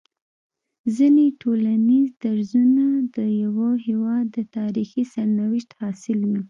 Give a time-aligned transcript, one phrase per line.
[0.95, 6.39] ځيني ټولنيز درځونه د يوه هيواد د تاريخي سرنوشت حاصل وي